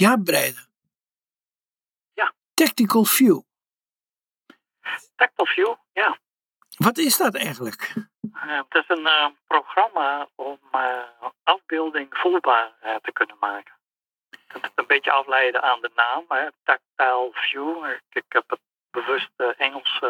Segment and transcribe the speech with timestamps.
[0.00, 0.66] Ja, Breider.
[2.14, 2.32] Ja.
[2.54, 3.40] Tactical View.
[5.16, 6.18] Tactical View, ja.
[6.76, 7.94] Wat is dat eigenlijk?
[7.96, 11.02] Uh, het is een uh, programma om uh,
[11.42, 13.74] afbeelding voelbaar te kunnen maken.
[14.30, 17.90] Dat is een beetje afleiden aan de naam, hè, Tactile View.
[17.90, 18.60] Ik, ik heb het
[18.90, 20.00] bewust Engels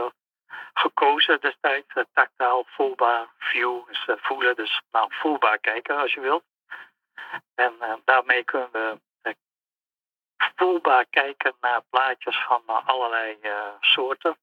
[0.75, 1.95] gekozen destijds.
[2.13, 6.45] tactile voelbaar view is voelen, dus nou, voelbaar kijken als je wilt.
[7.55, 9.01] En daarmee kunnen we
[10.61, 13.37] voelbaar kijken naar plaatjes van allerlei
[13.81, 14.37] soorten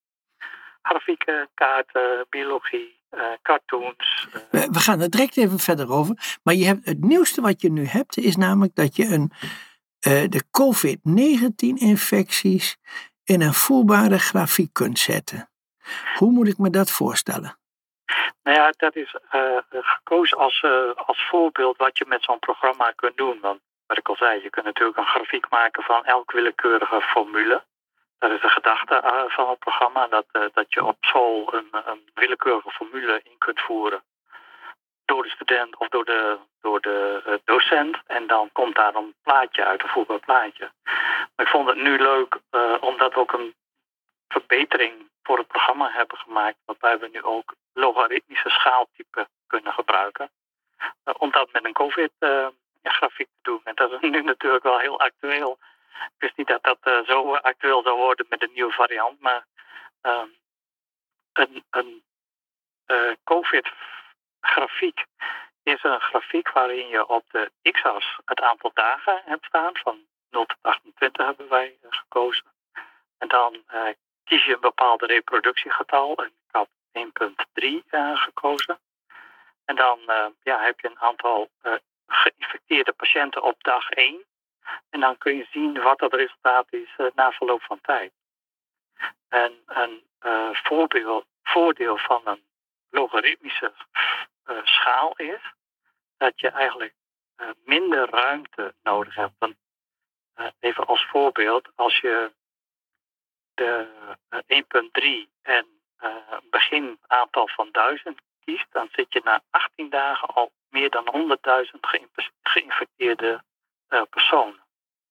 [0.81, 4.27] grafieken, kaarten, biologie, uh, cartoons.
[4.51, 6.39] We, we, gaan er direct even verder over.
[6.43, 9.31] Maar je hebt, het nieuwste wat je nu hebt is namelijk dat je een,
[10.29, 12.77] de COVID-19-infecties
[13.23, 15.49] in een voelbare grafiek kunt zetten.
[16.17, 17.57] Hoe moet ik me dat voorstellen?
[18.43, 19.15] Nou ja, dat is
[19.69, 20.63] gekozen als,
[20.95, 23.39] als voorbeeld wat je met zo'n programma kunt doen.
[23.41, 27.63] Want wat ik al zei, je kunt natuurlijk een grafiek maken van elk willekeurige formule.
[28.19, 31.67] Dat is de gedachte eh, van het programma, dat, eh, dat je op school een,
[31.71, 34.03] een willekeurige formule in kunt voeren
[35.05, 37.97] door de student of door de, door de uh, docent.
[38.05, 40.71] En dan komt daar een plaatje uit, een voelbaar plaatje.
[41.35, 42.39] Maar ik vond het nu leuk
[42.79, 43.55] omdat we ook een
[44.27, 46.57] verbetering voor het programma hebben gemaakt.
[46.65, 50.29] Waarbij we nu ook logaritmische schaaltypen kunnen gebruiken.
[51.05, 52.53] Uh, om dat met een COVID-grafiek
[52.89, 53.61] te doen.
[53.63, 55.57] En dat is nu natuurlijk wel heel actueel
[55.97, 59.45] ik wist niet dat dat uh, zo actueel zou worden met een nieuwe variant, maar
[60.01, 60.35] um,
[61.33, 62.03] een, een
[62.87, 65.05] uh, COVID-grafiek
[65.63, 69.77] is een grafiek waarin je op de x-as het aantal dagen hebt staan.
[69.77, 72.45] Van 0 tot 28 hebben wij uh, gekozen.
[73.17, 73.63] En dan
[74.23, 76.15] kies je een bepaald reproductiegetal.
[76.15, 77.73] En ik had 1.3
[78.13, 78.79] gekozen.
[79.65, 79.99] En dan
[80.43, 81.49] ja, heb je een aantal
[82.07, 84.25] geïnfecteerde patiënten op dag 1.
[84.89, 88.11] En dan kun je zien wat het resultaat is uh, na verloop van tijd.
[89.27, 90.05] En een
[90.53, 92.43] voorbeeld, voordeel van een
[92.89, 93.73] logaritmische
[94.45, 95.53] uh, schaal is
[96.17, 96.93] dat je eigenlijk
[97.63, 99.55] minder ruimte nodig hebt.
[100.59, 102.31] Even als voorbeeld, als je
[103.53, 103.87] de
[105.27, 105.67] 1.3 en
[106.49, 111.37] begin aantal van 1000 kiest, dan zit je na 18 dagen al meer dan
[111.73, 111.79] 100.000
[112.41, 113.43] geïnfecteerde
[113.89, 114.59] uh, personen.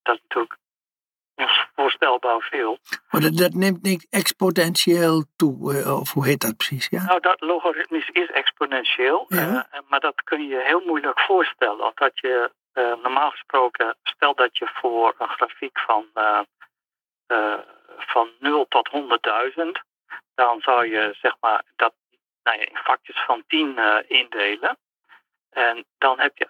[0.03, 0.59] Dat is natuurlijk
[1.75, 2.79] voorstelbaar veel.
[3.11, 6.89] Maar dat, dat neemt niet exponentieel toe, uh, of hoe heet dat precies?
[6.89, 7.05] Ja?
[7.05, 9.69] Nou, dat logaritmisch is exponentieel, ja.
[9.73, 11.85] uh, maar dat kun je heel moeilijk voorstellen.
[11.85, 12.51] Omdat je
[13.03, 16.07] normaal gesproken, stel dat je voor een grafiek van,
[17.99, 19.65] van 0 tot 100.000,
[20.35, 21.95] dan zou je zeg maar dat
[22.43, 23.79] nou ja, in vakjes van 10
[24.09, 24.79] indelen.
[25.57, 26.49] En dan heb je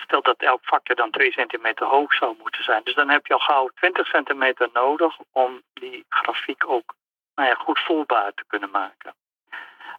[0.00, 2.84] Stel dat elk vakje dan 2 centimeter hoog zou moeten zijn.
[2.84, 6.94] Dus dan heb je al gauw 20 centimeter nodig om die grafiek ook
[7.34, 9.14] nou ja, goed voelbaar te kunnen maken.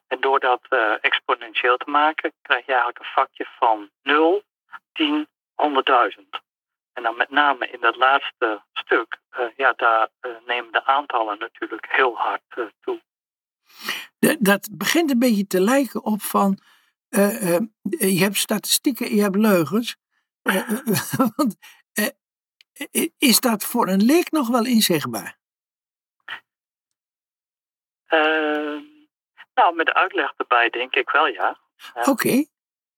[0.07, 4.43] En door dat uh, exponentieel te maken, krijg je eigenlijk een vakje van 0,
[4.93, 5.27] 10,
[6.17, 6.23] 100.000.
[6.93, 11.39] En dan met name in dat laatste stuk, uh, ja, daar uh, nemen de aantallen
[11.39, 13.01] natuurlijk heel hard toe.
[14.39, 16.59] Dat begint een beetje te lijken op van
[17.09, 19.97] uh, uh, je hebt statistieken, je hebt leugens.
[20.43, 20.69] Uh,
[21.35, 21.57] want,
[23.17, 25.37] is dat voor een leek nog wel inzichtbaar?
[28.05, 28.81] Ehm,
[29.53, 31.59] nou, met de uitleg erbij denk ik wel, ja.
[31.93, 32.09] Oké.
[32.09, 32.47] Okay.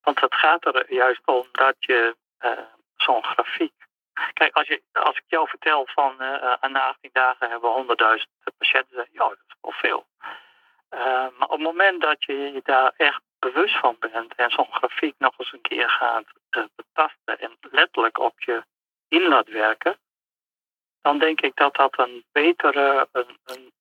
[0.02, 2.16] Want het gaat er juist om dat je
[2.96, 3.74] zo'n grafiek.
[4.34, 9.08] Kijk, als, je, als ik jou vertel van na 18 dagen hebben we 100.000 patiënten,
[9.12, 10.08] ja, dat is wel veel.
[11.38, 15.16] maar op het moment dat je je daar echt bewust van bent en zo'n grafiek
[15.18, 18.64] nog eens een keer gaat uh, betasten en letterlijk op je
[19.08, 19.98] in laat werken,
[21.02, 23.72] dan denk ik dat dat een betere, een, een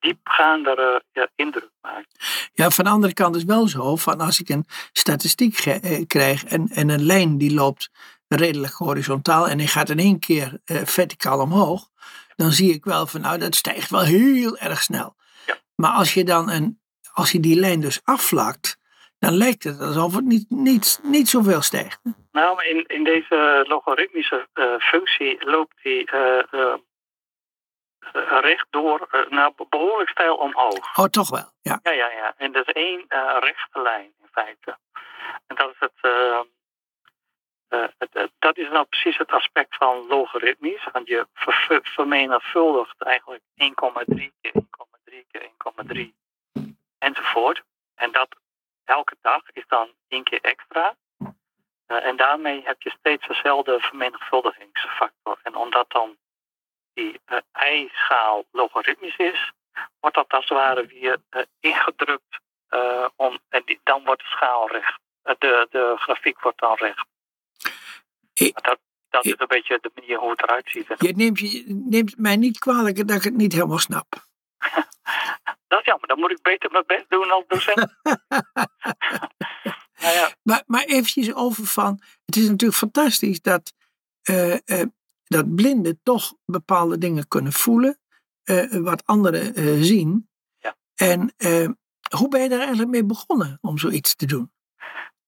[0.00, 2.50] diepgaandere ja, indruk maakt.
[2.52, 6.44] Ja, van de andere kant is wel zo, van als ik een statistiek eh, krijg
[6.44, 7.90] en, en een lijn die loopt
[8.28, 11.88] redelijk horizontaal en die gaat in één keer uh, verticaal omhoog,
[12.36, 15.16] dan zie ik wel van nou dat stijgt wel heel erg snel.
[15.46, 15.56] Ja.
[15.74, 16.80] Maar als je dan een,
[17.12, 18.78] als je die lijn dus afvlakt,
[19.18, 22.00] dan lijkt het alsof het niet, niet, niet zoveel stijgt.
[22.32, 26.74] Nou, in, in deze logaritmische uh, functie loopt die uh, uh,
[28.40, 30.98] rechtdoor naar behoorlijk stijl omhoog.
[30.98, 31.52] Oh, toch wel?
[31.60, 32.10] Ja, ja, ja.
[32.10, 32.34] ja.
[32.36, 33.04] En dat is één
[33.40, 34.78] rechte lijn in feite.
[35.46, 35.92] En dat is het.
[37.98, 40.88] Het, dat is nou precies het aspect van logaritmisch.
[40.92, 45.50] Want je ver, vermenigvuldigt eigenlijk 1,3 keer 1,3 keer
[45.94, 47.62] 1,3 enzovoort.
[47.94, 48.28] En dat
[48.88, 50.96] elke dag is dan één keer extra.
[51.86, 55.38] en daarmee heb je steeds dezelfde vermenigvuldigingsfactor.
[55.42, 56.16] En omdat dan
[56.94, 57.20] die
[57.72, 59.52] i-schaal logaritmisch is,
[60.00, 61.16] wordt dat als het ware weer
[61.60, 62.38] ingedrukt.
[63.16, 64.98] om, en die, dan wordt de schaal recht.
[65.22, 67.06] de, de grafiek wordt dan recht.
[68.62, 68.78] dat,
[69.10, 70.86] dat is een beetje de manier hoe het eruit ziet.
[70.98, 74.06] Je neemt, je neemt mij niet kwalijk dat ik het niet helemaal snap.
[75.88, 77.96] is jammer, dan moet ik beter mijn best doen als docent.
[80.02, 80.30] nou ja.
[80.42, 83.72] maar, maar eventjes over van, het is natuurlijk fantastisch dat,
[84.30, 84.82] uh, uh,
[85.24, 87.98] dat blinden toch bepaalde dingen kunnen voelen,
[88.44, 90.28] uh, wat anderen zien.
[90.58, 90.76] Ja.
[90.94, 91.34] En
[92.16, 94.52] hoe ben je daar eigenlijk mee begonnen om zoiets te doen?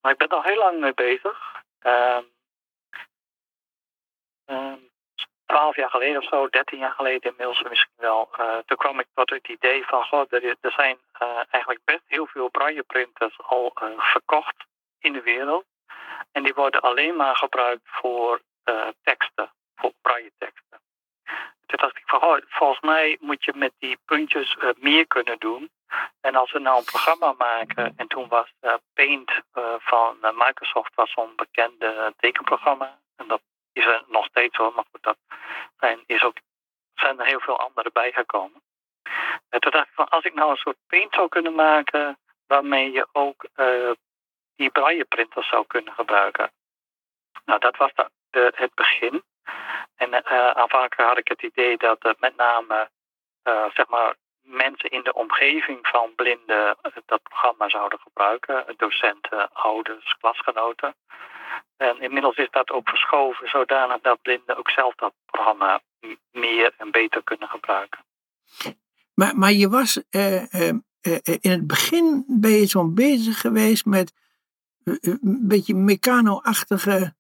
[0.00, 1.38] Maar ik ben al heel lang mee bezig.
[1.78, 2.24] Ehm,
[5.50, 8.28] twaalf jaar geleden of zo, dertien jaar geleden inmiddels misschien wel.
[8.40, 12.26] Uh, toen kwam ik tot het idee van, goh, er, zijn uh, eigenlijk best heel
[12.26, 14.56] veel brailleprinters al uh, verkocht
[14.98, 15.64] in de wereld.
[16.32, 18.40] En die worden alleen maar gebruikt voor
[19.02, 20.80] teksten, voor braille teksten.
[21.66, 25.70] Toen dacht ik van, oh, volgens mij moet je met die puntjes meer kunnen doen.
[26.20, 28.52] En als we nou een programma maken, en toen was
[28.94, 29.30] Paint
[29.78, 32.98] van Microsoft was zo'n bekende tekenprogramma.
[33.16, 33.40] En dat
[33.72, 35.16] is er nog steeds hoor, maar goed, dat
[35.78, 36.36] zijn, is ook,
[36.94, 38.62] zijn er heel veel andere bijgekomen.
[39.48, 42.92] En toen dacht ik van, als ik nou een soort paint zou kunnen maken, waarmee
[42.92, 43.90] je ook uh,
[44.56, 46.50] die braille printers zou kunnen gebruiken.
[47.44, 47.90] Nou, dat was
[48.30, 49.22] het begin.
[49.96, 52.90] En uh, aanvankelijk had ik het idee dat uh, met name,
[53.72, 56.76] zeg maar, mensen in de omgeving van blinden
[57.06, 58.74] dat programma zouden gebruiken.
[58.76, 60.94] Docenten, ouders, klasgenoten.
[61.76, 65.82] En inmiddels is dat ook verschoven zodanig dat blinden ook zelf dat programma
[66.30, 68.04] meer en beter kunnen gebruiken.
[69.14, 73.84] Maar, maar je was eh, eh, eh in het begin ben je zo'n bezig geweest
[73.84, 74.12] met
[74.84, 77.14] een beetje mecano-achtige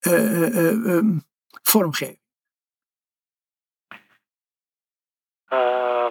[0.00, 1.22] um,
[1.62, 2.20] vormgeving.
[5.48, 6.10] Ehm.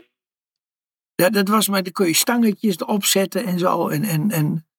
[1.15, 3.87] Ja, dat was maar, dan kun je stangetjes erop zetten en zo.
[3.87, 4.69] En, en, en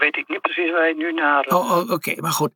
[0.00, 1.46] weet ik niet precies waar je nu naar.
[1.48, 2.52] Uh, oh, oh oké, maar goed.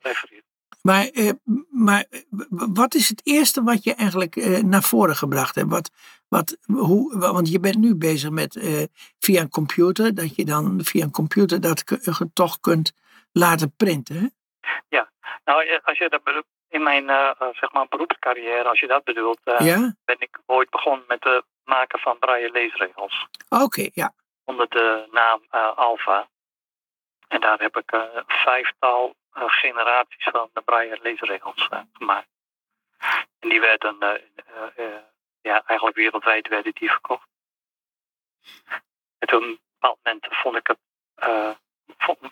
[0.82, 1.31] Maar, uh,
[1.70, 2.05] maar
[2.49, 5.70] wat is het eerste wat je eigenlijk uh, naar voren gebracht hebt?
[5.70, 5.91] Wat,
[6.29, 8.52] wat, hoe, want je bent nu bezig met
[9.19, 11.85] via een computer, dat je dan via een computer dat
[12.32, 12.93] toch kunt
[13.32, 14.17] laten printen.
[14.17, 14.26] Hè?
[14.88, 15.11] Ja,
[15.44, 17.06] nou als je dat in mijn
[17.52, 19.94] zeg maar beroepscarrière, als je dat bedoelt, ja?
[20.05, 23.26] ben ik ooit begonnen met het maken van braille leesregels.
[23.49, 24.12] Oké, ja.
[24.44, 25.41] Onder de naam
[25.75, 26.29] Alpha.
[27.35, 32.29] En daar heb ik een eh, vijftal eh, generaties van de braille leesregels eh, gemaakt.
[33.39, 33.97] En die werden
[35.41, 37.29] ja, eigenlijk wereldwijd werden die verkocht.
[39.19, 40.79] En toen op een bepaald moment vond ik het.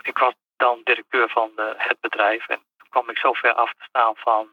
[0.03, 2.49] Ik was dan directeur van het bedrijf.
[2.49, 4.51] En toen kwam ik zo ver af te staan van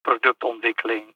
[0.00, 1.14] productontwikkeling.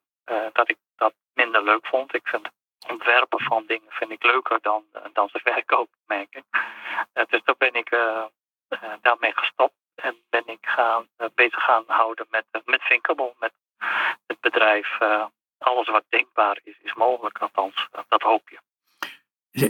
[0.52, 2.14] dat ik dat minder leuk vond.
[2.14, 2.48] Ik vind
[2.88, 6.42] ontwerpen van dingen vind ik leuker dan, dan ze verkopen, merk
[7.28, 7.90] dus toen ben ik
[9.02, 13.52] daarmee gestopt en ben ik gaan, uh, bezig gaan houden met, uh, met Thinkable, met
[14.26, 14.98] het bedrijf.
[15.58, 18.60] alles wat denkbaar is, is mogelijk, althans, dat hoop je.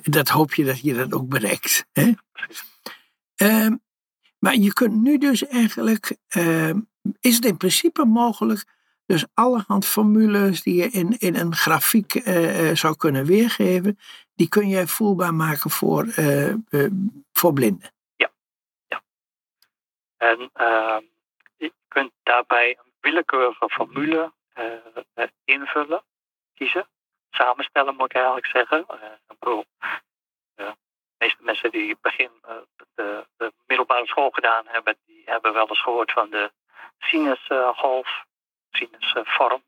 [0.03, 1.87] Dat hoop je dat je dat ook bereikt.
[1.93, 2.13] Hè?
[2.33, 2.65] Precies.
[3.37, 3.77] Ehm,
[4.39, 6.81] maar je kunt nu dus eigenlijk, ehm,
[7.21, 8.65] is het in principe mogelijk,
[9.07, 12.13] dus allerhand formules die je in, in een grafiek
[12.73, 13.99] zou kunnen weergeven,
[14.35, 16.07] die kun jij voelbaar maken voor,
[17.33, 17.91] voor blinden.
[20.23, 20.99] En uh,
[21.57, 26.03] je kunt daarbij een willekeurige formule uh, invullen,
[26.55, 26.89] kiezen.
[27.31, 28.87] Samenstellen moet ik eigenlijk zeggen.
[29.39, 29.65] Bedoel,
[30.55, 30.75] de
[31.19, 32.31] meeste mensen die begin
[32.95, 36.53] de, de, middelbare school gedaan hebben, die hebben wel eens gehoord van de
[36.99, 38.25] sinusgolf,
[38.71, 39.63] sinusvorm.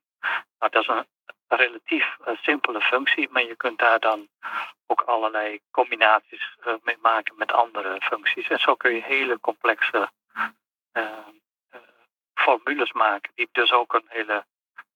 [0.58, 1.06] Nou, dat is een
[1.49, 4.28] relatief simpele functie, maar je kunt daar dan
[4.87, 8.49] ook allerlei combinaties mee maken met andere functies.
[8.49, 10.11] En zo kun je hele complexe
[12.44, 14.44] formules maken, die dus ook een hele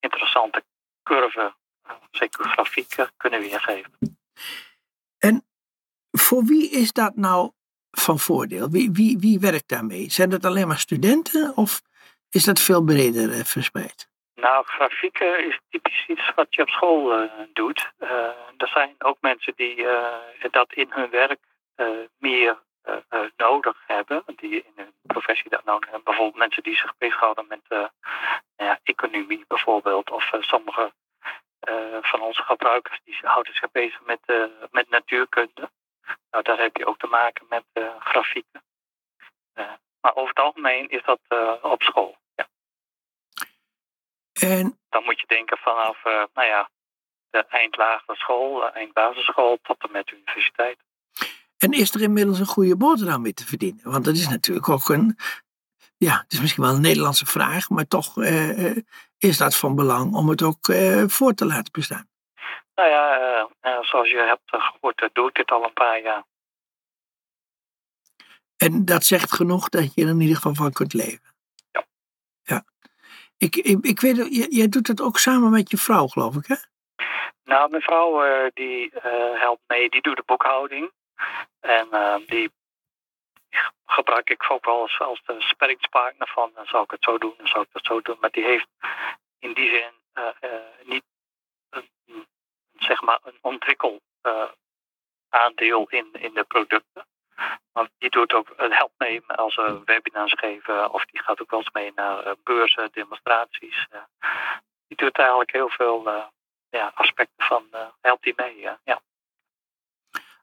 [0.01, 0.65] interessante
[1.03, 1.55] curve,
[1.87, 3.93] uh, zeker grafiek, kunnen weergeven.
[5.19, 5.47] En
[6.11, 7.51] voor wie is dat nou
[7.91, 8.71] van voordeel?
[8.71, 10.11] Wie, wie, wie werkt daarmee?
[10.11, 11.83] Zijn dat alleen maar studenten of
[12.31, 14.09] is dat veel breder verspreid?
[14.35, 17.93] Nou, grafieken is typisch iets wat je op school doet.
[18.57, 19.87] er zijn ook mensen die
[20.51, 21.41] dat in hun werk
[22.19, 22.59] meer
[23.37, 26.05] nodig hebben, die in hun professie dat nodig hebben.
[26.05, 27.87] Bijvoorbeeld mensen die zich bezighouden met uh,
[28.57, 30.93] ja, economie bijvoorbeeld, of sommige
[32.01, 34.21] van onze gebruikers die houden zich bezig met,
[34.71, 35.71] met natuurkunde.
[36.31, 37.65] Nou, daar heb je ook te maken met
[37.99, 38.63] grafieken.
[40.33, 41.21] algemeen is dat
[41.63, 42.17] op school.
[42.35, 42.47] Ja.
[44.33, 46.71] En Dan moet je denken vanaf, nou ja,
[47.31, 50.79] de eindlagere school, eindbasisschool tot en met de universiteit.
[51.59, 53.91] En is er inmiddels een goede boterham mee te verdienen?
[53.91, 55.17] Want dat is natuurlijk ook een,
[55.97, 58.77] ja, het is misschien wel een Nederlandse vraag, maar toch eh, eh,
[59.19, 62.09] is dat van belang om het ook eh, voor te laten bestaan.
[62.75, 66.25] Nou ja, eh, zoals je hebt gehoord, eh, doe ik dit al een paar jaar.
[68.57, 71.35] En dat zegt genoeg dat je er in ieder geval van kunt leven.
[71.71, 71.87] Ja.
[72.43, 72.65] Ja.
[73.37, 76.57] Ik, ik, ik weet, jij, doet dat ook samen met je vrouw, geloof ik, hè?
[77.45, 78.23] Nou, mijn vrouw
[78.55, 78.91] die
[79.35, 80.93] helpt mee, die doet de boekhouding.
[81.61, 82.51] En eh, die
[83.87, 87.47] gebruik ik ook wel als, de sparringspartner van, dan zou ik het zo doen, dan
[87.47, 88.17] zou ik het zo doen.
[88.21, 88.69] Maar die heeft
[89.39, 91.05] in die zin eh, eh, niet
[91.71, 91.89] een,
[92.79, 94.49] zeg maar een ontwikkel eh,
[95.29, 97.07] aandeel in, in de producten.
[97.73, 101.51] Want die doet ook, het helpt mee als we webinars geven of die gaat ook
[101.51, 103.87] wel eens mee naar beurzen, demonstraties.
[104.87, 106.31] die doet eigenlijk heel veel
[106.71, 107.69] ja, aspecten van,
[108.01, 108.61] helpt die mee.
[108.61, 109.01] ja.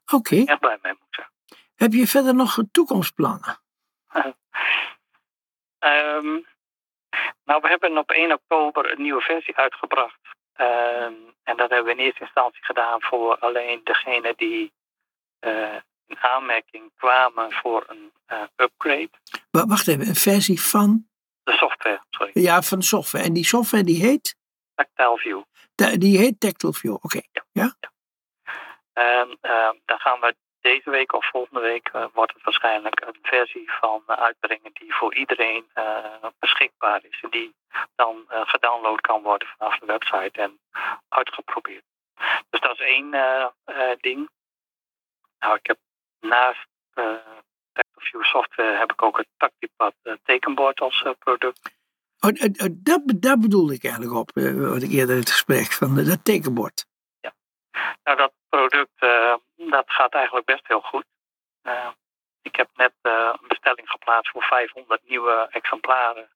[0.06, 0.42] Ja, Oké.
[0.44, 1.34] echt blij mee moet zeggen.
[1.74, 3.60] Heb je verder nog toekomstplannen?
[5.78, 6.38] Ehm,
[7.44, 10.18] nou, we hebben op 1 oktober een nieuwe versie uitgebracht.
[10.52, 14.72] Ehm, en dat hebben we in eerste instantie gedaan voor alleen degenen die
[15.38, 15.74] eh,
[16.06, 19.10] in aanmerking kwamen voor een eh, upgrade.
[19.50, 21.08] Wa- Wacht even, een versie van,
[21.42, 22.30] De software, sorry.
[22.34, 23.24] ja, van software.
[23.24, 24.36] En die software die heet,
[24.74, 25.42] Tactile View.
[25.74, 26.94] da- die heet Tactile View.
[26.94, 27.20] Oké.
[28.96, 33.18] En ehm, dan gaan we deze week of volgende week eh, wordt het waarschijnlijk een
[33.22, 37.20] versie van eh, uitbrengen die voor iedereen eh, beschikbaar is.
[37.22, 37.54] En die
[37.94, 40.58] dan gedownload kan worden vanaf de website en
[41.08, 41.84] uitgeprobeerd.
[42.50, 43.10] Dus dat is één
[44.00, 44.28] ding.
[45.38, 45.78] Nou, ik heb
[46.20, 46.66] naast
[47.96, 51.74] View software heb ik ook het Tactipad tekenbord als product.
[52.20, 52.30] Oh,
[52.70, 54.30] dat, daar bedoelde ik eigenlijk op,
[54.74, 56.86] wat ik eerder in het gesprek van dat tekenbord.
[58.06, 58.75] Nou, dat product
[59.76, 61.06] dat gaat eigenlijk best heel goed.
[61.62, 61.90] Eh,
[62.42, 66.28] ik heb net eh, een bestelling geplaatst voor 500 nieuwe exemplaren.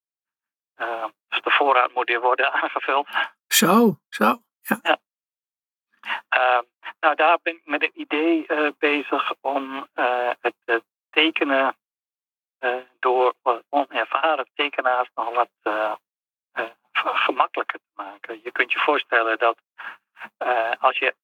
[0.74, 3.08] Eh, dus de voorraad moet weer worden aangevuld.
[3.46, 4.42] Zo, zo.
[6.28, 6.60] Eh,
[7.00, 11.74] nou, daar ben ik met een idee eh, bezig om eh, het tekenen
[12.98, 13.34] door
[13.68, 15.50] onervaren tekenaars nog wat
[16.92, 18.40] gemakkelijker te maken.
[18.42, 19.58] Je kunt je voorstellen dat
[20.78, 21.14] als je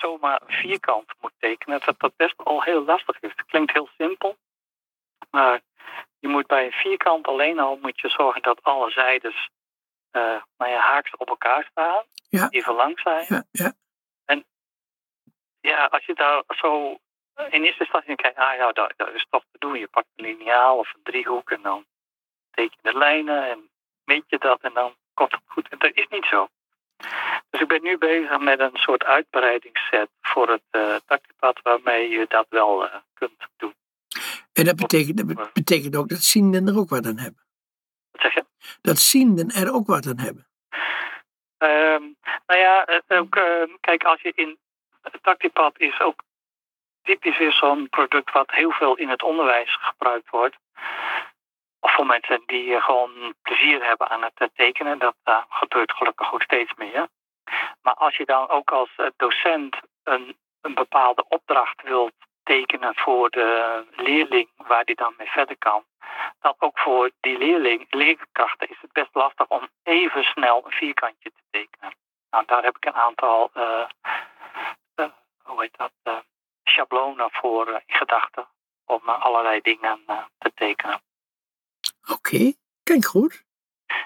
[0.00, 3.30] zomaar een vierkant moet tekenen, dat dat best al heel lastig is.
[3.36, 4.36] Het klinkt heel simpel,
[5.30, 5.60] maar
[6.18, 9.48] je moet bij een vierkant alleen al moet je zorgen dat alle zijdes
[10.10, 12.48] eh nou ja, haaks op elkaar staan, Ja.
[12.50, 13.24] even lang zijn.
[13.28, 13.72] Ja, ja.
[15.62, 16.98] Ja, als je daar zo
[17.50, 19.78] in eerste instantie kijkt, ah ja, dat, dat is toch te doen.
[19.78, 21.84] Je pakt een lineaal of een driehoek en dan
[22.50, 23.70] teken je de lijnen en
[24.04, 25.68] meet je dat en dan komt het goed.
[25.68, 26.48] En dat is niet zo.
[27.50, 32.26] Dus ik ben nu bezig met een soort uitbreidingsset voor het uh, tactipad waarmee je
[32.28, 33.74] dat wel uh, kunt doen.
[34.52, 37.44] En dat betekent, dat betekent ook dat zienden er ook wat aan hebben.
[38.10, 38.44] Wat zeg je?
[38.82, 40.48] Dat zienden er ook wat aan hebben.
[41.58, 42.16] Um,
[42.46, 44.58] nou ja, ook, uh, kijk, als je in
[45.02, 46.22] het tactipad is ook
[47.02, 50.56] typisch weer zo'n product wat heel veel in het onderwijs gebruikt wordt.
[51.80, 54.98] Of voor mensen die gewoon plezier hebben aan het tekenen.
[54.98, 57.08] Dat uh, gebeurt gelukkig ook steeds meer.
[57.82, 63.84] Maar als je dan ook als docent een, een bepaalde opdracht wilt tekenen voor de
[63.96, 65.84] leerling waar die dan mee verder kan.
[66.40, 71.30] Dat ook voor die leerling, leerkrachten is het best lastig om even snel een vierkantje
[71.30, 71.94] te tekenen.
[72.30, 73.88] Nou, daar heb ik een aantal, uh,
[74.96, 75.10] uh,
[75.42, 76.18] hoe heet dat, uh,
[76.64, 78.48] schablonen voor in gedachten
[78.84, 80.04] om allerlei dingen
[80.38, 81.00] te tekenen.
[82.02, 82.56] Oké, okay.
[82.82, 83.44] klinkt goed.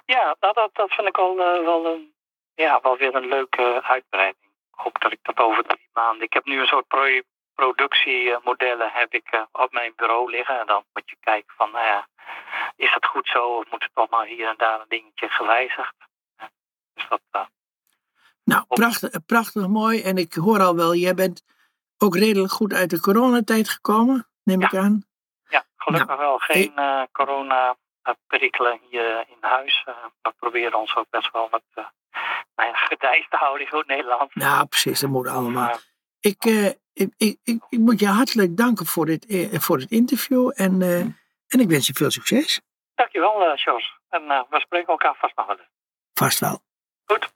[0.07, 2.14] Ja, dat, dat, dat vind ik al wel, een,
[2.55, 4.45] ja, wel weer een leuke uitbreiding.
[4.45, 6.23] Ik hoop dat ik dat over drie maanden.
[6.23, 7.21] Ik heb nu een soort pro
[7.55, 10.61] productiemodellen heb ik op mijn bureau liggen.
[10.61, 12.09] En dan moet je kijken van, nou ja,
[12.77, 15.95] is het goed zo of moet het toch maar hier en daar een dingetje gewijzigd?
[16.95, 17.47] Dus dat, uh,
[18.45, 20.03] nou, prachtig, prachtig mooi.
[20.03, 21.45] En ik hoor al wel, jij bent
[21.99, 24.67] ook redelijk goed uit de coronatijd gekomen, neem ja.
[24.67, 25.05] ik aan.
[25.49, 26.39] Ja, gelukkig nou, wel.
[26.39, 29.85] Geen uh, corona-perikelen hier in huis.
[29.89, 31.63] Uh, we proberen ons ook best wel wat
[32.57, 32.97] nou ja,
[33.29, 34.31] te houden in goed Nederland.
[34.35, 35.01] Ja, precies.
[35.01, 35.79] Dat moet allemaal.
[36.21, 39.91] Ik, uh, ik, ik, ik, ik, moet je hartelijk danken voor dit, uh, voor dit
[39.91, 41.01] interview en, uh,
[41.47, 42.61] en ik wens je veel succes.
[42.95, 43.99] Dankjewel, uh, Jos.
[44.09, 45.59] En we spreken elkaar vast nog wel.
[46.15, 46.63] Vast wel.
[47.05, 47.33] Goed.